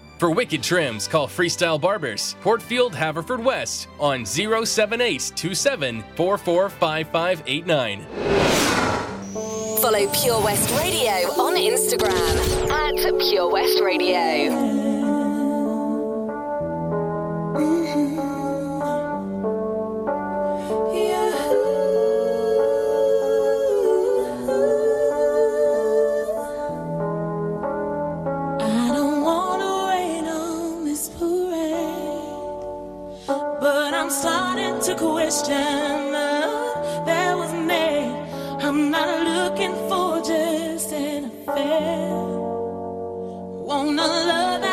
For 0.21 0.29
wicked 0.29 0.61
trims, 0.61 1.07
call 1.07 1.27
Freestyle 1.27 1.81
Barbers, 1.81 2.35
Portfield, 2.41 2.93
Haverfordwest 2.93 3.87
on 3.99 4.23
078 4.23 5.31
27 5.35 6.03
Follow 9.81 10.07
Pure 10.13 10.43
West 10.43 10.69
Radio 10.77 11.11
on 11.41 11.55
Instagram 11.55 12.69
at 12.69 13.19
Pure 13.19 13.49
West 13.49 13.79
Radio. 13.79 14.13
Mm-hmm. 17.57 18.30
question 35.31 36.11
that 37.05 37.37
was 37.37 37.53
made. 37.53 38.11
I'm 38.61 38.91
not 38.91 39.23
looking 39.23 39.73
for 39.87 40.21
just 40.21 40.91
an 40.91 41.31
affair. 41.47 42.09
Wanna 43.65 44.07
love. 44.07 44.70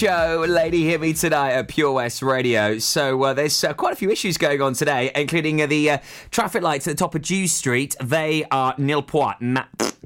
Modjo, 0.00 0.48
Lady 0.48 0.82
Hear 0.82 0.98
Me 0.98 1.12
Tonight 1.12 1.50
at 1.50 1.68
Pure 1.68 1.92
West 1.92 2.22
Radio. 2.22 2.78
So 2.78 3.22
uh, 3.22 3.34
there's 3.34 3.62
uh, 3.62 3.74
quite 3.74 3.92
a 3.92 3.96
few 3.96 4.10
issues 4.10 4.38
going 4.38 4.62
on 4.62 4.72
today, 4.72 5.10
including 5.14 5.60
uh, 5.60 5.66
the 5.66 5.90
uh, 5.90 5.98
traffic 6.30 6.62
lights 6.62 6.88
at 6.88 6.92
the 6.92 6.96
top 6.96 7.14
of 7.14 7.20
Dew 7.20 7.46
Street. 7.46 7.96
They 8.00 8.44
are 8.50 8.74
nil 8.78 9.02
point, 9.02 9.58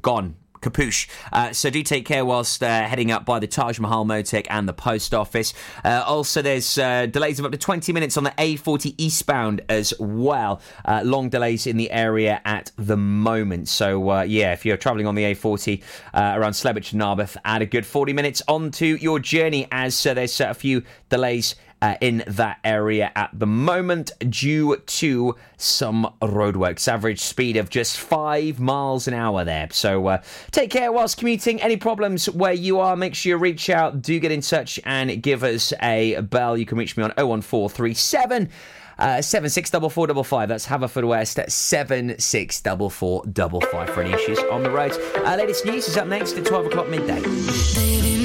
gone. 0.02 0.34
Capuche. 0.64 1.06
Uh, 1.32 1.52
so 1.52 1.70
do 1.70 1.82
take 1.82 2.06
care 2.06 2.24
whilst 2.24 2.62
uh, 2.62 2.84
heading 2.86 3.10
up 3.10 3.24
by 3.24 3.38
the 3.38 3.46
Taj 3.46 3.78
Mahal 3.78 4.04
Motek 4.04 4.46
and 4.48 4.66
the 4.66 4.72
post 4.72 5.14
office. 5.14 5.52
Uh, 5.84 6.02
also, 6.06 6.40
there's 6.42 6.78
uh, 6.78 7.06
delays 7.06 7.38
of 7.38 7.44
up 7.44 7.52
to 7.52 7.58
20 7.58 7.92
minutes 7.92 8.16
on 8.16 8.24
the 8.24 8.30
A40 8.32 8.94
eastbound 8.96 9.60
as 9.68 9.92
well. 10.00 10.60
Uh, 10.84 11.02
long 11.04 11.28
delays 11.28 11.66
in 11.66 11.76
the 11.76 11.90
area 11.90 12.40
at 12.44 12.72
the 12.76 12.96
moment. 12.96 13.68
So 13.68 14.10
uh, 14.10 14.22
yeah, 14.22 14.52
if 14.52 14.64
you're 14.64 14.78
travelling 14.78 15.06
on 15.06 15.14
the 15.14 15.24
A40 15.24 15.82
uh, 16.14 16.32
around 16.36 16.52
Slebech 16.52 16.92
and 16.92 17.00
Narberth, 17.00 17.36
add 17.44 17.60
a 17.60 17.66
good 17.66 17.84
40 17.84 18.14
minutes 18.14 18.42
onto 18.48 18.86
your 18.86 19.18
journey 19.18 19.68
as 19.70 20.02
there's 20.02 20.40
a 20.40 20.54
few 20.54 20.82
delays 21.10 21.54
uh, 21.82 21.96
in 22.00 22.24
that 22.26 22.58
area 22.64 23.12
at 23.14 23.30
the 23.32 23.46
moment 23.46 24.12
due 24.30 24.76
to 24.86 25.36
some 25.56 26.12
roadworks. 26.22 26.88
Average 26.88 27.20
speed 27.20 27.56
of 27.56 27.70
just 27.70 27.98
five 27.98 28.60
miles 28.60 29.06
an 29.06 29.14
hour 29.14 29.44
there. 29.44 29.68
So 29.70 30.06
uh, 30.06 30.22
take 30.50 30.70
care 30.70 30.92
whilst 30.92 31.18
commuting. 31.18 31.60
Any 31.60 31.76
problems 31.76 32.28
where 32.30 32.52
you 32.52 32.80
are, 32.80 32.96
make 32.96 33.14
sure 33.14 33.30
you 33.30 33.36
reach 33.36 33.68
out. 33.70 34.02
Do 34.02 34.18
get 34.18 34.32
in 34.32 34.40
touch 34.40 34.80
and 34.84 35.22
give 35.22 35.42
us 35.42 35.72
a 35.82 36.20
bell. 36.20 36.56
You 36.56 36.66
can 36.66 36.78
reach 36.78 36.96
me 36.96 37.04
on 37.04 37.10
01437. 37.16 38.48
Uh, 38.96 39.20
seven 39.20 39.50
six 39.50 39.70
double 39.70 39.90
four 39.90 40.06
double 40.06 40.22
five. 40.22 40.48
That's 40.48 40.66
Haverfordwest 40.66 41.50
seven 41.50 42.16
six 42.20 42.60
double 42.60 42.88
four 42.90 43.24
double 43.26 43.60
five 43.60 43.90
for 43.90 44.02
any 44.02 44.12
issues 44.14 44.38
on 44.52 44.62
the 44.62 44.70
roads. 44.70 44.96
Uh, 45.16 45.34
latest 45.36 45.64
news 45.66 45.88
is 45.88 45.96
up 45.96 46.06
next 46.06 46.36
at 46.36 46.44
twelve 46.46 46.66
o'clock 46.66 46.88
midday. 46.88 47.20
Baby, 47.74 48.24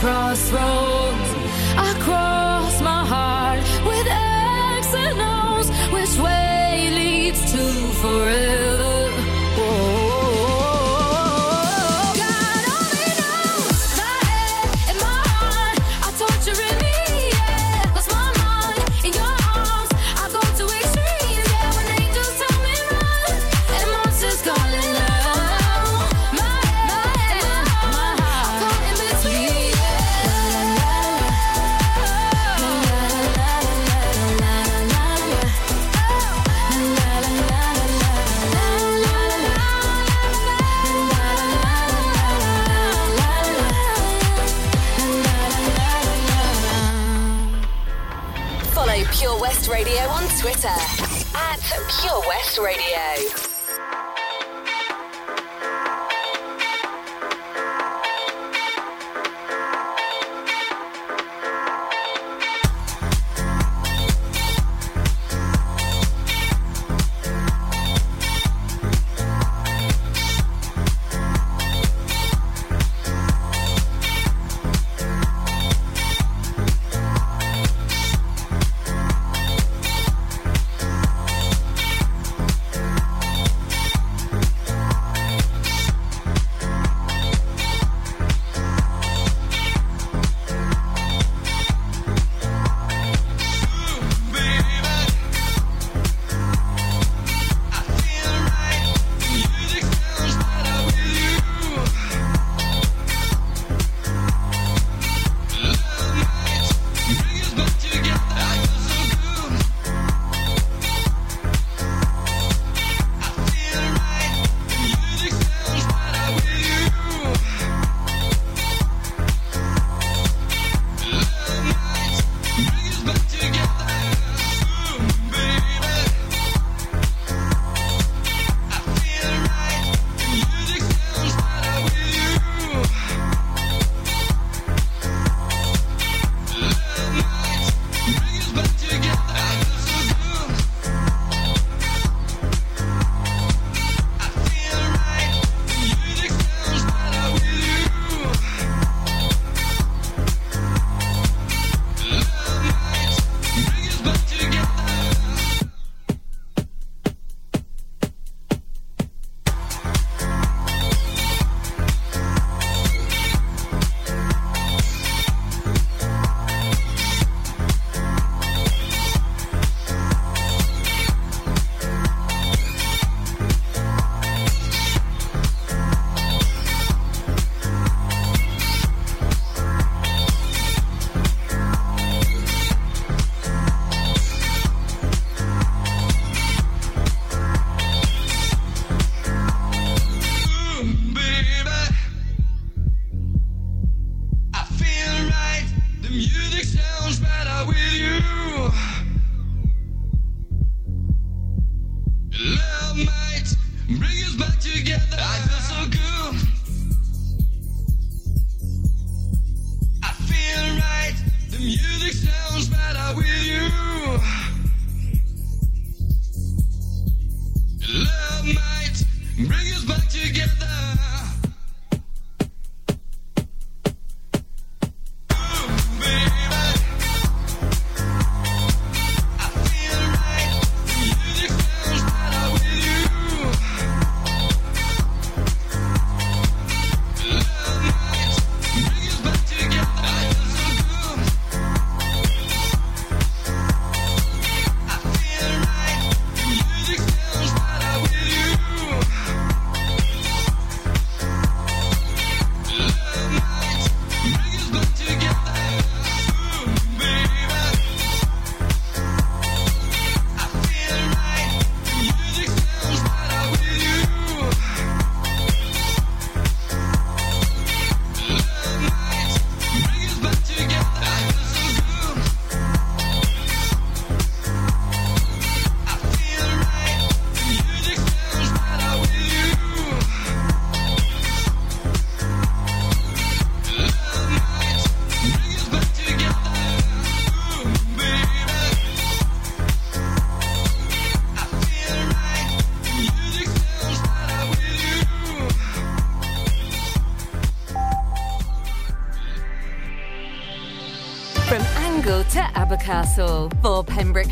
crossroads. 0.00 1.29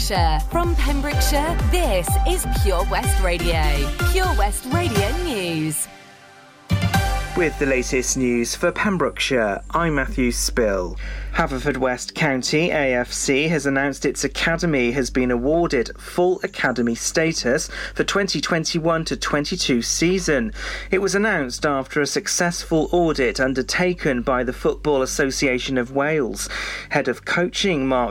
Pembrokeshire. 0.09 0.50
From 0.50 0.74
Pembrokeshire, 0.76 1.56
this 1.70 2.09
is 2.26 2.46
Pure 2.62 2.84
West 2.90 3.22
Radio. 3.22 3.62
Pure 4.11 4.34
West 4.38 4.64
Radio 4.72 5.11
News. 5.18 5.86
With 7.38 7.56
the 7.61 7.66
latest 7.66 8.16
news 8.16 8.56
for 8.56 8.72
Pembrokeshire, 8.72 9.62
I'm 9.70 9.94
Matthew 9.94 10.32
Spill. 10.32 10.96
Haverfordwest 11.34 12.14
County 12.14 12.70
AFC 12.70 13.48
has 13.48 13.64
announced 13.64 14.04
its 14.04 14.24
academy 14.24 14.90
has 14.90 15.09
been 15.09 15.30
awarded 15.30 15.92
full 15.96 16.40
academy 16.42 16.96
status 16.96 17.68
for 17.94 18.02
2021 18.02 19.04
to 19.04 19.16
22 19.16 19.82
season. 19.82 20.52
It 20.90 20.98
was 20.98 21.14
announced 21.14 21.64
after 21.64 22.00
a 22.00 22.09
successful 22.09 22.88
audit 22.90 23.38
undertaken 23.38 24.22
by 24.22 24.42
the 24.42 24.52
Football 24.52 25.02
Association 25.02 25.78
of 25.78 25.92
Wales. 25.92 26.48
Head 26.88 27.06
of 27.06 27.24
coaching 27.24 27.86
Mark 27.86 27.98